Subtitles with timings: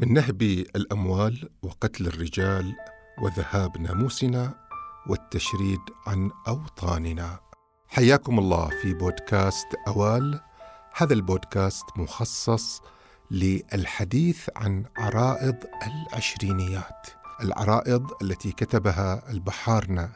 [0.00, 2.74] من نهب الأموال وقتل الرجال
[3.22, 4.54] وذهاب ناموسنا
[5.06, 7.40] والتشريد عن أوطاننا.
[7.88, 10.40] حياكم الله في بودكاست أوال.
[10.96, 12.82] هذا البودكاست مخصص
[13.30, 15.56] للحديث عن عرائض
[15.86, 17.06] العشرينيات.
[17.42, 20.12] العرائض التي كتبها البحارنه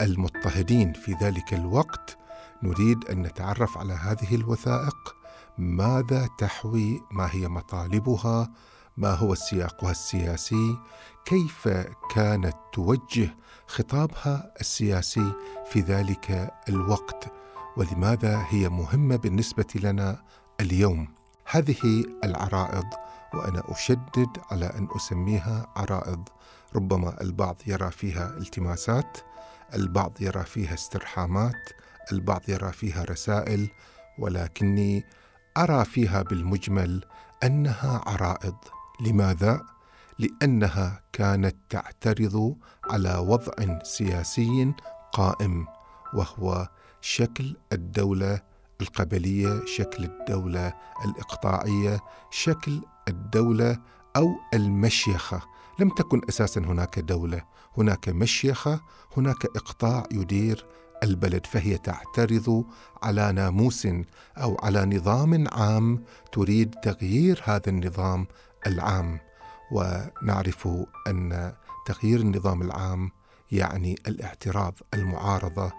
[0.00, 2.18] المضطهدين في ذلك الوقت
[2.62, 5.16] نريد أن نتعرف على هذه الوثائق
[5.58, 8.50] ماذا تحوي ما هي مطالبها
[8.96, 10.78] ما هو سياقها السياسي؟
[11.24, 11.68] كيف
[12.14, 15.32] كانت توجه خطابها السياسي
[15.66, 17.32] في ذلك الوقت؟
[17.76, 20.22] ولماذا هي مهمة بالنسبة لنا
[20.60, 21.08] اليوم؟
[21.50, 22.86] هذه العرائض
[23.34, 26.28] وأنا أشدد على أن أسميها عرائض.
[26.76, 29.18] ربما البعض يرى فيها التماسات
[29.74, 31.68] البعض يرى فيها استرحامات
[32.12, 33.68] البعض يرى فيها رسائل
[34.18, 35.04] ولكني
[35.56, 37.04] أرى فيها بالمجمل
[37.42, 38.56] أنها عرائض.
[39.00, 39.62] لماذا؟
[40.18, 44.72] لأنها كانت تعترض على وضع سياسي
[45.12, 45.66] قائم
[46.14, 46.68] وهو
[47.00, 48.40] شكل الدولة
[48.80, 53.78] القبلية شكل الدولة الإقطاعية شكل الدولة
[54.16, 55.42] أو المشيخة.
[55.78, 57.42] لم تكن أساسا هناك دولة
[57.78, 58.80] هناك مشيخة
[59.16, 60.66] هناك إقطاع يدير
[61.04, 62.64] البلد فهي تعترض
[63.02, 63.88] على ناموس
[64.36, 68.26] أو على نظام عام تريد تغيير هذا النظام
[68.66, 69.20] العام.
[69.72, 70.68] ونعرف
[71.08, 71.52] أن
[71.86, 73.10] تغيير النظام العام
[73.52, 75.72] يعني الاعتراض المعارضة.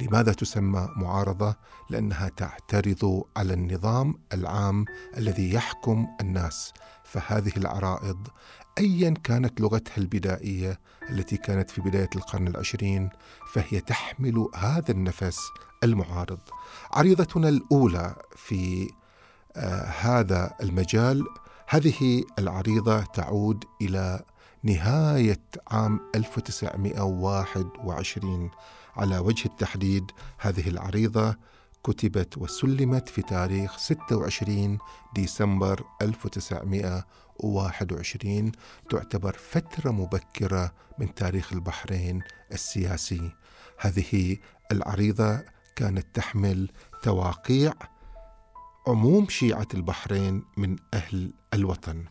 [0.00, 1.56] لماذا تسمى معارضة؟
[1.90, 4.84] لأنها تعترض على النظام العام
[5.16, 6.72] الذي يحكم الناس.
[7.04, 8.28] فهذه العرائض
[8.78, 13.10] ايا كانت لغتها البدائية التي كانت في بداية القرن العشرين
[13.52, 15.40] فهي تحمل هذا النفس
[15.84, 16.38] المعارض.
[16.92, 18.90] عريضتنا الأولى في
[19.56, 21.24] آه هذا المجال
[21.68, 24.22] هذه العريضة تعود إلى
[24.62, 28.50] نهاية عام 1921
[28.96, 31.36] على وجه التحديد هذه العريضة
[31.84, 34.78] كتبت وسلمت في تاريخ 26
[35.14, 38.52] ديسمبر 1921
[38.90, 42.22] تعتبر فترة مبكرة من تاريخ البحرين
[42.52, 43.30] السياسي.
[43.78, 44.36] هذه
[44.72, 45.44] العريضة
[45.76, 46.70] كانت تحمل
[47.02, 47.72] تواقيع
[48.86, 52.04] عموم شيعة البحرين من أهل الوطن.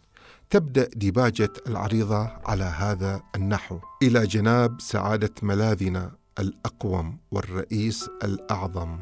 [0.50, 3.80] تبدأ ديباجة العريضة على هذا النحو.
[4.04, 9.00] إلى جناب سعادة ملاذنا الأقوم والرئيس الأعظم.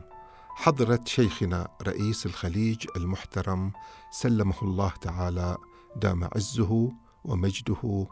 [0.62, 3.72] حضرة شيخنا رئيس الخليج المحترم
[4.12, 5.58] سلمه الله تعالى
[5.96, 6.92] دام عزه
[7.25, 8.08] ومجده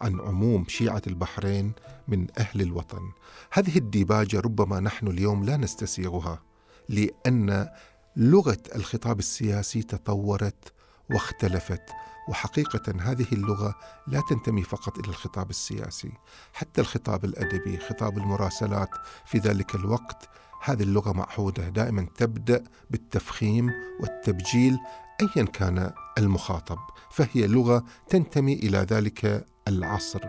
[0.00, 1.72] عن عموم شيعة البحرين
[2.08, 3.10] من أهل الوطن.
[3.52, 6.42] هذه الديباجة ربما نحن اليوم لا نستسيغها
[6.88, 7.68] لأن
[8.16, 10.72] لغة الخطاب السياسي تطورت
[11.10, 11.82] واختلفت.
[12.28, 13.74] وحقيقة هذه اللغة
[14.06, 16.12] لا تنتمي فقط إلى الخطاب السياسي
[16.52, 18.90] حتى الخطاب الأدبي خطاب المراسلات.
[19.26, 20.28] في ذلك الوقت
[20.62, 23.70] هذه اللغة معهودة دائما تبدأ بالتفخيم
[24.00, 24.78] والتبجيل
[25.20, 26.78] ايا كان المخاطب.
[27.10, 30.20] فهي لغة تنتمي إلى ذلك العصر.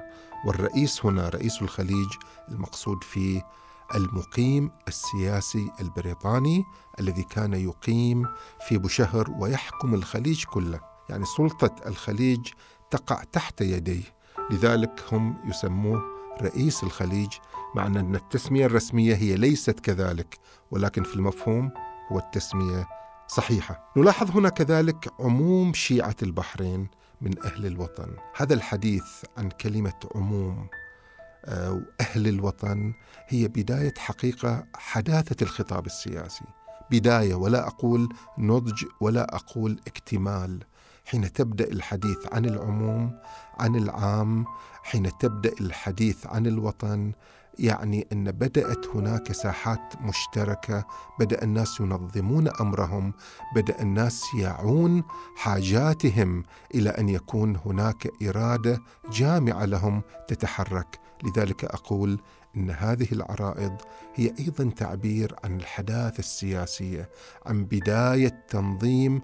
[0.46, 2.10] والرئيس هنا رئيس الخليج
[2.50, 3.46] المقصود فيه
[3.96, 6.64] المقيم السياسي البريطاني
[7.00, 8.26] الذي كان يقيم
[8.68, 10.80] في بوشهر ويحكم الخليج كله.
[11.10, 12.48] يعني سلطة الخليج
[12.92, 14.04] تقع تحت يديه.
[14.52, 16.02] لذلك هم يسموه
[16.42, 17.30] رئيس الخليج
[17.76, 20.38] مع أن التسمية الرسمية هي ليست كذلك
[20.72, 21.72] ولكن في المفهوم
[22.12, 22.88] هو التسمية
[23.28, 23.92] صحيحة.
[23.98, 26.88] نلاحظ هنا كذلك عموم شيعة البحرين
[27.22, 28.16] من أهل الوطن.
[28.36, 29.04] هذا الحديث
[29.38, 30.68] عن كلمة عموم.
[31.48, 32.94] واهل الوطن
[33.28, 36.46] هي بداية حقيقة حداثة الخطاب السياسي.
[36.92, 40.64] بداية ولا أقول نضج ولا أقول اكتمال.
[41.06, 43.20] حين تبدأ الحديث عن العموم
[43.60, 44.46] عن العام
[44.84, 47.12] حين تبدأ الحديث عن الوطن
[47.60, 50.86] يعني أن بدأت هناك ساحات مشتركة
[51.20, 53.14] بدأ الناس ينظمون أمرهم
[53.56, 55.04] بدأ الناس يعون
[55.36, 56.44] حاجاتهم
[56.76, 58.82] إلى أن يكون هناك إرادة
[59.12, 61.00] جامعة لهم تتحرك.
[61.24, 62.20] لذلك أقول
[62.58, 63.82] إن هذه العرائض
[64.16, 67.10] هي أيضا تعبير عن الحداثة السياسية
[67.46, 69.22] عن بداية تنظيم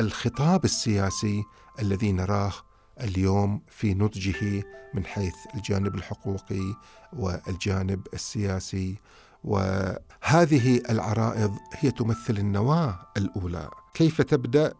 [0.00, 1.44] الخطاب السياسي
[1.82, 2.52] الذي نراه
[3.00, 4.64] اليوم في نضجه
[4.94, 6.74] من حيث الجانب الحقوقي
[7.12, 8.98] والجانب السياسي
[9.44, 13.70] وهذه العرائض هي تمثل النواة الأولى.
[13.94, 14.74] كيف تبدأ؟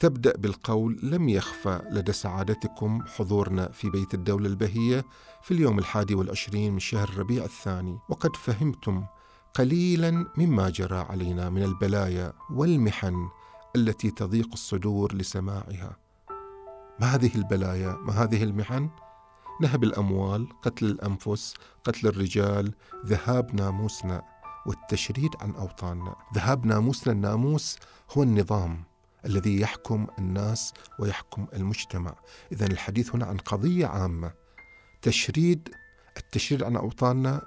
[0.00, 5.04] تبدأ بالقول لم يخفى لدى سعادتكم حضورنا في بيت الدولة البهية
[5.42, 7.98] في اليوم الحادي والعشرين من شهر ربيع الثاني.
[8.08, 9.04] وقد فهمتم
[9.54, 13.28] قليلا مما جرى علينا من البلايا والمحن
[13.76, 16.07] التي تضيق الصدور لسماعها.
[17.00, 18.90] ما هذه البلايا ما هذه المحن؟
[19.60, 21.54] نهب الأموال قتل الأنفس
[21.84, 22.74] قتل الرجال
[23.06, 24.22] ذهاب ناموسنا
[24.66, 26.16] والتشريد عن أوطاننا.
[26.34, 27.76] ذهاب ناموسنا الناموس
[28.10, 28.84] هو النظام
[29.24, 32.14] الذي يحكم الناس ويحكم المجتمع.
[32.52, 34.32] اذا الحديث هنا عن قضية عامة.
[35.02, 35.68] تشريد
[36.16, 37.42] التشريد عن أوطاننا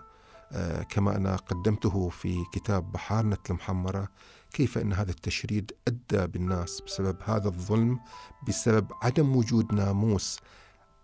[0.53, 4.07] آه، كما أنا قدمته في كتاب بحارنة المحمرة
[4.53, 7.99] كيف إن هذا التشريد أدى بالناس بسبب هذا الظلم
[8.47, 10.39] بسبب عدم وجود ناموس؟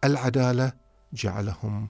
[0.03, 0.73] العدالة
[1.13, 1.89] جعلهم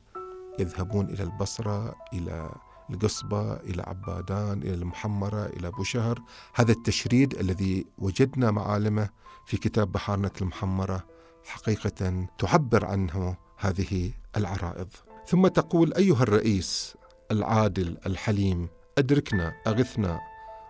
[0.60, 2.52] يذهبون إلى البصرة إلى
[2.90, 6.22] القصبة إلى عبادان إلى المحمرة إلى أبو شهر.
[6.56, 9.10] هذا التشريد الذي وجدنا معالمه
[9.46, 11.04] في كتاب بحارنة المحمرة
[11.46, 14.88] حقيقة تعبر عنه هذه العرائض.
[15.28, 16.98] ثم تقول أيها الرئيس
[17.32, 18.68] العادل الحليم
[18.98, 20.20] أدركنا أغثنا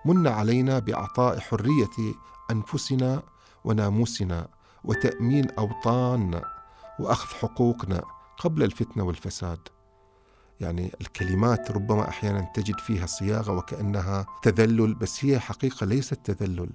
[0.07, 2.13] من علينا بإعطاء حرية
[2.51, 3.24] أنفسنا
[3.63, 4.48] وناموسنا
[4.83, 6.44] وتأمين أوطاننا
[7.00, 8.04] وأخذ حقوقنا
[8.38, 9.59] قبل الفتنة والفساد.
[10.59, 16.69] يعني الكلمات ربما أحيانا تجد فيها صياغة وكأنها تذلل بس هي حقيقة ليست تذلل.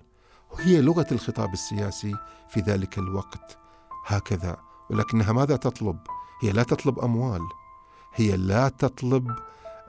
[0.51, 2.15] وهي لغة الخطاب السياسي
[2.49, 3.59] في ذلك الوقت.
[4.07, 4.57] هكذا.
[4.91, 5.99] ولكنها ماذا تطلب؟
[6.43, 7.43] هي لا تطلب أموال.
[8.15, 9.35] هي لا تطلب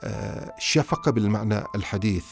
[0.03, 2.25] آه، شفقة بالمعنى الحديث.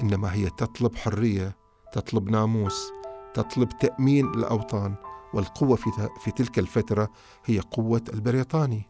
[0.00, 1.56] إنما هي تطلب حرية
[1.92, 2.92] تطلب ناموس
[3.34, 4.94] تطلب تأمين الأوطان
[5.34, 5.90] والقوة في
[6.20, 7.10] في تلك الفترة
[7.44, 8.88] هي قوة البريطاني.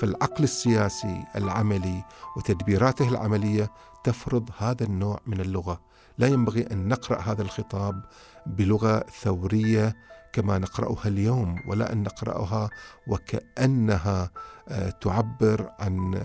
[0.00, 2.04] فالعقل السياسي العملي
[2.36, 3.70] وتدبيراته العملية
[4.04, 5.80] تفرض هذا النوع من اللغة.
[6.18, 8.04] لا ينبغي أن نقرأ هذا الخطاب
[8.46, 9.96] بلغة ثورية
[10.32, 12.70] كما نقرأها اليوم ولا أن نقرأها
[13.06, 14.30] وكأنها
[14.68, 16.24] آه، تعبر عن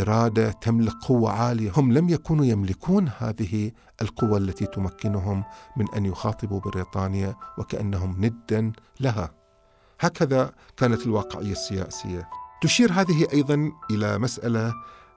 [0.00, 5.44] إرادة تملك قوة عالية، هم لم يكونوا يملكون هذه القوة التي تمكنهم
[5.76, 9.34] من أن يخاطبوا بريطانيا وكأنهم ندا لها.
[10.00, 12.28] هكذا كانت الواقعية السياسية.
[12.62, 14.72] تشير هذه أيضا إلى مسألة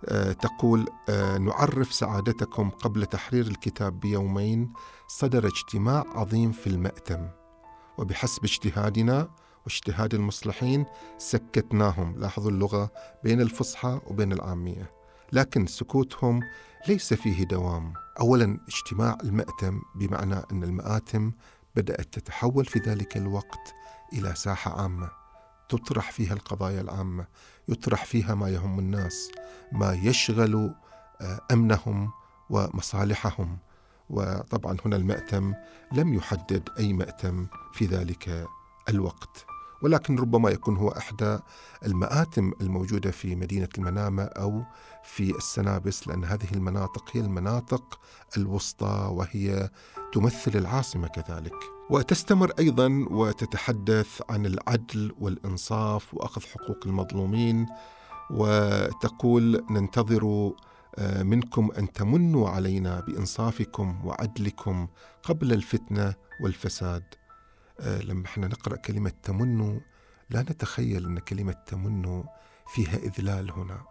[0.06, 4.74] آه، تقول آه، نعرف سعادتكم قبل تحرير الكتاب بيومين
[5.08, 7.28] صدر اجتماع عظيم في المأتم
[7.98, 9.30] وبحسب اجتهادنا
[9.68, 10.86] واجتهاد المصلحين
[11.18, 12.20] سكتناهم.
[12.20, 12.92] لاحظوا اللغة
[13.24, 14.92] بين الفصحى وبين العامية
[15.32, 16.40] لكن سكوتهم
[16.88, 17.94] ليس فيه دوام.
[18.20, 21.32] أولا اجتماع المأتم بمعنى أن المآتم
[21.76, 23.74] بدأت تتحول في ذلك الوقت
[24.14, 25.10] إلى ساحة عامة
[25.70, 27.26] تطرح فيها القضايا العامة
[27.68, 29.32] يطرح فيها ما يهم الناس
[29.72, 30.74] ما يشغل
[31.22, 32.12] آه، أمنهم
[32.50, 33.58] ومصالحهم.
[34.10, 35.54] وطبعا هنا المأتم
[35.92, 38.48] لم يحدد أي مأتم في ذلك
[38.90, 39.57] الوقت.
[39.82, 41.40] ولكن ربما يكون هو أحدى
[41.86, 44.64] المآتم الموجودة في مدينة المنامة أو
[45.04, 48.00] في السنابس لأن هذه المناطق هي المناطق
[48.38, 49.70] الوسطى وهي
[50.14, 51.54] تمثل العاصمة كذلك.
[51.90, 57.66] وتستمر أيضا وتتحدث عن العدل والإنصاف وأخذ حقوق المظلومين
[58.30, 60.54] وتقول ننتظر
[61.00, 64.88] آه، منكم أن تمنوا علينا بإنصافكم وعدلكم
[65.24, 67.04] قبل الفتنة والفساد
[67.80, 69.80] لما إحنا نقرأ كلمة تمن
[70.30, 72.24] لا نتخيل أن كلمة تمن
[72.74, 73.82] فيها إذلال هنا.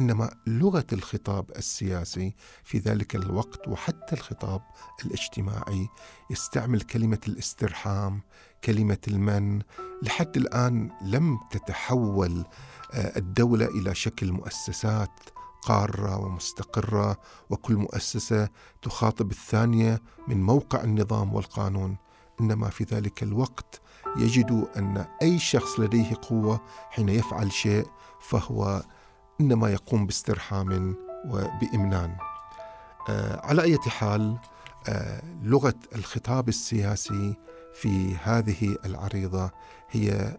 [0.00, 2.34] إنما لغة الخطاب السياسي
[2.64, 4.62] في ذلك الوقت وحتى الخطاب
[5.04, 5.88] الاجتماعي
[6.30, 8.22] يستعمل كلمة الاسترحام
[8.64, 9.62] كلمة المن.
[10.02, 12.44] لحد الآن لم تتحول
[12.92, 15.20] آه، الدولة إلى شكل مؤسسات
[15.62, 17.20] قارة ومستقرة
[17.50, 18.48] وكل مؤسسة
[18.82, 21.96] تخاطب الثانية من موقع النظام والقانون.
[22.42, 23.80] إنما في ذلك الوقت
[24.16, 27.86] يجد أن أي شخص لديه قوة حين يفعل شيء
[28.20, 28.82] فهو
[29.40, 30.96] إنما يقوم باسترحام
[31.26, 32.16] وبإمنان.
[33.08, 34.38] آه على أي حال
[34.88, 37.36] آه لغة الخطاب السياسي
[37.74, 39.50] في هذه العريضة
[39.90, 40.38] هي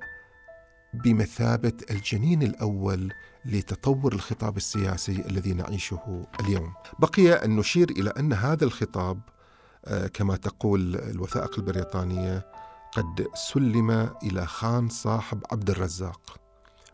[0.93, 3.13] بمثابة الجنين الأول
[3.45, 6.73] لتطور الخطاب السياسي الذي نعيشه اليوم.
[6.99, 9.19] بقي أن نشير إلى أن هذا الخطاب
[10.13, 12.45] كما تقول الوثائق البريطانية
[12.91, 13.91] قد سلم
[14.23, 16.37] إلى خان صاحب عبد الرزاق.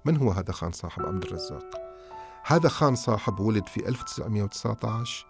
[0.05, 1.69] من هو هذا خان صاحب عبد الرزاق؟
[2.46, 5.25] هذا خان صاحب ولد في 1919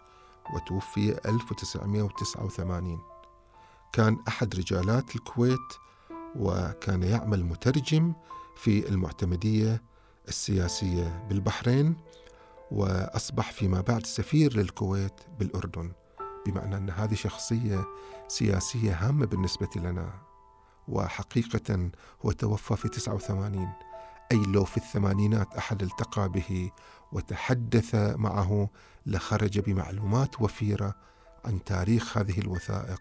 [0.54, 2.98] وتوفي 1989
[3.92, 5.58] كان أحد رجالات الكويت
[6.36, 8.12] وكان يعمل مترجم
[8.56, 9.82] في المعتمدية
[10.28, 11.96] السياسية بالبحرين
[12.70, 15.92] وأصبح فيما بعد سفير للكويت بالأردن.
[16.46, 17.84] بمعنى أن هذه شخصية
[18.28, 20.12] سياسية هامة بالنسبة لنا
[20.88, 21.90] وحقيقة
[22.26, 23.68] هو توفى في 89
[24.32, 26.70] أي لو في الثمانينات أحد التقى به
[27.12, 28.68] وتحدث معه
[29.06, 30.94] لخرج بمعلومات وفيرة
[31.44, 33.00] عن تاريخ هذه الوثائق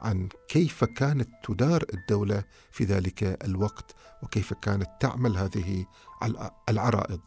[0.00, 5.86] عن كيف كانت تدار الدولة في ذلك الوقت وكيف كانت تعمل هذه
[6.68, 7.20] العرائض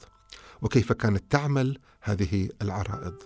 [0.62, 3.24] وكيف كانت تعمل هذه العرائض.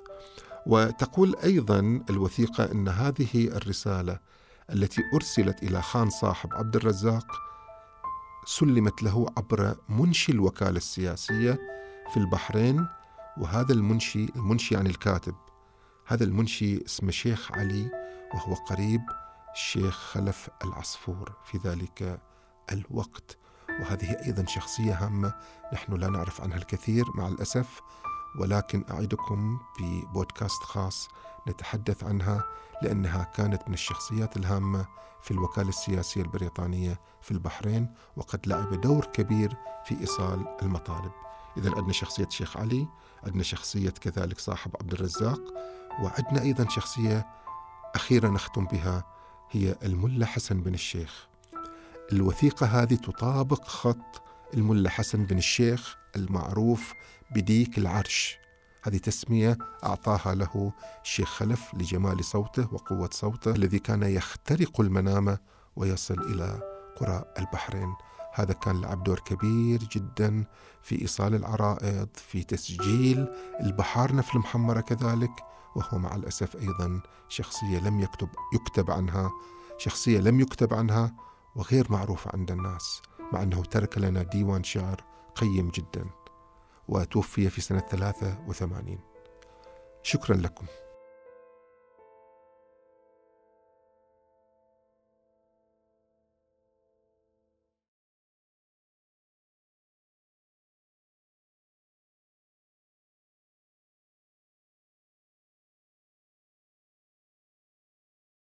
[0.65, 4.20] وتقول أيضا الوثيقة إن هذه الرسالة
[4.74, 7.27] التي أرسلت إلى خان صاحب عبد الرزاق
[8.46, 11.60] سلمت له عبر منشي الوكالة السياسية
[12.13, 12.88] في البحرين
[13.38, 15.36] وهذا المنشي المنشي يعني الكاتب
[16.08, 17.91] هذا المنشي اسمه شيخ علي
[18.34, 19.01] وهو قريب
[19.53, 22.20] الشيخ خلف العصفور في ذلك
[22.72, 23.38] الوقت.
[23.70, 25.34] وهذه أيضا شخصية هامة
[25.74, 27.82] نحن لا نعرف عنها الكثير مع الأسف.
[28.39, 31.07] ولكن أعدكم ببودكاست خاص
[31.47, 32.43] نتحدث عنها
[32.81, 34.85] لأنها كانت من الشخصيات الهامة
[35.21, 41.11] في الوكالة السياسية البريطانية في البحرين وقد لعب دور كبير في إيصال المطالب.
[41.57, 42.88] اذا عندنا شخصية الشيخ علي،
[43.23, 45.41] عندنا شخصية كذلك صاحب عبد الرزاق،
[46.01, 47.27] وعندنا أيضا شخصية
[47.95, 49.03] اخيره نختم بها
[49.51, 51.27] هي الملا حسن بن الشيخ.
[52.11, 54.21] الوثيقة هذه تطابق خط
[54.53, 56.93] الملا حسن بن الشيخ المعروف
[57.36, 58.38] بديك العرش.
[58.84, 65.38] هذه تسمية أعطاها له الشيخ خلف لجمال صوته وقوة صوته الذي كان يخترق المنامة
[65.75, 66.60] ويصل إلى
[66.96, 67.96] قرى البحرين.
[68.34, 70.46] هذا كان لعب دور كبير جدا
[70.81, 73.27] في إيصال العرائض في تسجيل
[73.60, 75.31] البحارنة في المحمرة كذلك
[75.75, 79.31] وهو مع الأسف أيضا شخصية لم يكتب يكتب عنها
[79.77, 81.13] شخصية لم يكتب عنها
[81.55, 83.01] وغير معروفة عند الناس.
[83.31, 85.03] مع أنه ترك لنا ديوان شعر
[85.35, 86.05] قيم جدا
[86.88, 89.00] وتوفي في سنة 83
[90.03, 90.65] شكرا لكم.